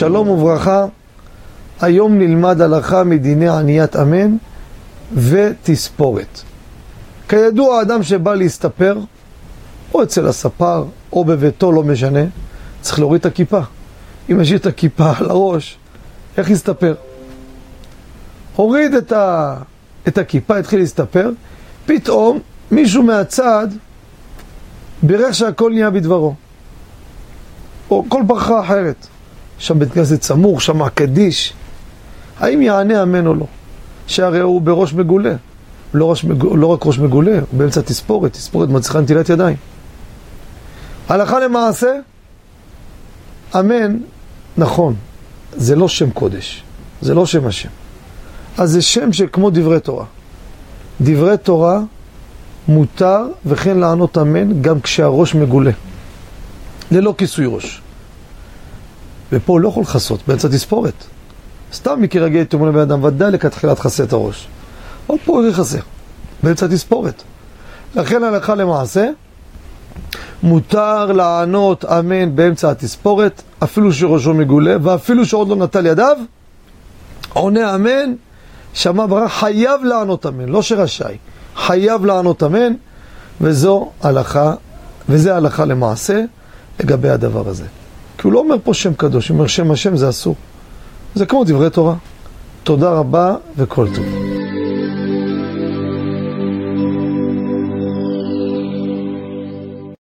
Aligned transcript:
שלום 0.00 0.28
וברכה, 0.28 0.86
היום 1.80 2.18
נלמד 2.18 2.60
הלכה 2.60 3.04
מדיני 3.04 3.48
עניית 3.48 3.96
אמן 3.96 4.36
ותספורת. 5.14 6.40
כידוע, 7.28 7.82
אדם 7.82 8.02
שבא 8.02 8.34
להסתפר, 8.34 8.98
או 9.94 10.02
אצל 10.02 10.26
הספר, 10.26 10.84
או 11.12 11.24
בביתו, 11.24 11.72
לא 11.72 11.82
משנה, 11.82 12.20
צריך 12.80 12.98
להוריד 12.98 13.20
את 13.20 13.26
הכיפה. 13.26 13.60
אם 14.30 14.40
ישאיר 14.40 14.58
את 14.58 14.66
הכיפה 14.66 15.12
על 15.18 15.30
הראש, 15.30 15.78
איך 16.36 16.50
יסתפר? 16.50 16.94
הוריד 18.56 18.94
את, 18.94 19.12
ה... 19.12 19.56
את 20.08 20.18
הכיפה, 20.18 20.56
התחיל 20.56 20.80
להסתפר, 20.80 21.30
פתאום 21.86 22.38
מישהו 22.70 23.02
מהצד 23.02 23.68
בירך 25.02 25.34
שהכל 25.34 25.70
נהיה 25.72 25.90
בדברו. 25.90 26.34
או 27.90 28.04
כל 28.08 28.22
ברכה 28.26 28.60
אחרת. 28.60 29.06
שם 29.60 29.78
בית 29.78 29.92
כנסת 29.92 30.22
סמוך, 30.22 30.62
שם 30.62 30.82
הקדיש. 30.82 31.52
האם 32.38 32.62
יענה 32.62 33.02
אמן 33.02 33.26
או 33.26 33.34
לא? 33.34 33.46
שהרי 34.06 34.40
הוא 34.40 34.62
בראש 34.62 34.94
מגולה. 34.94 35.34
לא, 35.94 36.10
ראש. 36.10 36.24
לא 36.54 36.66
רק 36.66 36.86
ראש 36.86 36.98
מגולה, 36.98 37.32
הוא 37.32 37.58
באמצע 37.58 37.80
תספורת, 37.80 38.32
תספורת 38.32 38.68
מצליחה 38.68 39.00
נטילת 39.00 39.28
ידיים. 39.28 39.56
הלכה 41.08 41.40
למעשה, 41.40 41.92
אמן, 43.58 43.96
נכון, 44.56 44.94
זה 45.56 45.76
לא 45.76 45.88
שם 45.88 46.10
קודש, 46.10 46.62
זה 47.02 47.14
לא 47.14 47.26
שם 47.26 47.46
השם. 47.46 47.68
אז 48.58 48.70
זה 48.70 48.82
שם 48.82 49.12
שכמו 49.12 49.50
דברי 49.50 49.80
תורה. 49.80 50.04
דברי 51.00 51.38
תורה 51.38 51.80
מותר 52.68 53.26
וכן 53.46 53.78
לענות 53.78 54.18
אמן 54.18 54.62
גם 54.62 54.80
כשהראש 54.80 55.34
מגולה, 55.34 55.70
ללא 56.90 57.14
כיסוי 57.18 57.46
ראש. 57.48 57.82
ופה 59.32 59.52
הוא 59.52 59.60
לא 59.60 59.68
יכול 59.68 59.82
לכסות, 59.82 60.20
באמצע 60.26 60.48
תספורת. 60.48 60.94
סתם 61.72 62.00
הייתי 62.34 62.56
אומר 62.56 62.68
לבן 62.68 62.80
אדם, 62.80 63.04
ודאי 63.04 63.30
לכתחילה 63.30 63.74
תכסה 63.74 64.04
את 64.04 64.12
הראש. 64.12 64.48
עוד 65.06 65.20
פה 65.24 65.32
הוא 65.32 65.46
יכסה, 65.46 65.78
באמצע 66.42 66.66
תספורת. 66.66 67.22
לכן 67.94 68.22
הלכה 68.24 68.54
למעשה, 68.54 69.08
מותר 70.42 71.12
לענות 71.12 71.84
אמן 71.84 72.36
באמצע 72.36 72.70
התספורת, 72.70 73.42
אפילו 73.62 73.92
שראשו 73.92 74.34
מגולה, 74.34 74.76
ואפילו 74.82 75.26
שעוד 75.26 75.48
לא 75.48 75.56
נטל 75.56 75.86
ידיו, 75.86 76.16
עונה 77.32 77.74
אמן, 77.74 78.14
שמע 78.74 79.06
ברכה, 79.06 79.28
חייב 79.28 79.84
לענות 79.84 80.26
אמן, 80.26 80.48
לא 80.48 80.62
שרשאי, 80.62 81.16
חייב 81.56 82.04
לענות 82.04 82.42
אמן, 82.42 82.72
וזו 83.40 83.90
הלכה, 84.02 84.54
וזה 85.08 85.36
הלכה 85.36 85.64
למעשה 85.64 86.24
לגבי 86.80 87.08
הדבר 87.08 87.48
הזה. 87.48 87.64
כי 88.20 88.26
הוא 88.26 88.32
לא 88.32 88.38
אומר 88.38 88.56
פה 88.64 88.74
שם 88.74 88.94
קדוש, 88.94 89.28
הוא 89.28 89.34
אומר 89.34 89.46
שם 89.46 89.70
השם 89.70 89.96
זה 89.96 90.08
אסור. 90.08 90.34
זה 91.14 91.26
כמו 91.26 91.44
דברי 91.44 91.70
תורה. 91.70 91.94
תודה 92.62 92.90
רבה 92.90 93.34
וכל 93.56 93.86
טוב. 93.94 94.29